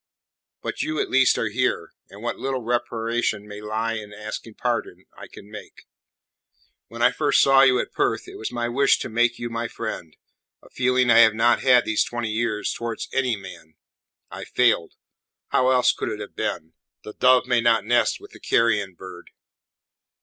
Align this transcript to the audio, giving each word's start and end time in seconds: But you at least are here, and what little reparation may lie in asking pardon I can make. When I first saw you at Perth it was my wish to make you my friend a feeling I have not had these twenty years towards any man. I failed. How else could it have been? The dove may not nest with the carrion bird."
But 0.63 0.81
you 0.81 0.99
at 0.99 1.11
least 1.11 1.37
are 1.37 1.49
here, 1.49 1.91
and 2.09 2.23
what 2.23 2.39
little 2.39 2.63
reparation 2.63 3.47
may 3.47 3.61
lie 3.61 3.93
in 3.93 4.11
asking 4.13 4.55
pardon 4.55 5.05
I 5.15 5.27
can 5.27 5.47
make. 5.51 5.85
When 6.87 7.03
I 7.03 7.11
first 7.11 7.39
saw 7.39 7.61
you 7.61 7.77
at 7.79 7.91
Perth 7.91 8.27
it 8.27 8.33
was 8.35 8.51
my 8.51 8.67
wish 8.67 8.97
to 8.97 9.09
make 9.09 9.37
you 9.37 9.51
my 9.51 9.67
friend 9.67 10.17
a 10.63 10.71
feeling 10.71 11.11
I 11.11 11.19
have 11.19 11.35
not 11.35 11.61
had 11.61 11.85
these 11.85 12.03
twenty 12.03 12.31
years 12.31 12.73
towards 12.73 13.09
any 13.13 13.35
man. 13.35 13.75
I 14.31 14.43
failed. 14.43 14.95
How 15.49 15.69
else 15.69 15.93
could 15.93 16.09
it 16.09 16.19
have 16.19 16.35
been? 16.35 16.73
The 17.03 17.13
dove 17.13 17.45
may 17.45 17.61
not 17.61 17.85
nest 17.85 18.19
with 18.19 18.31
the 18.31 18.39
carrion 18.39 18.95
bird." 18.95 19.29